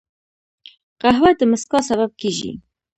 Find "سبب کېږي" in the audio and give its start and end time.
1.89-2.51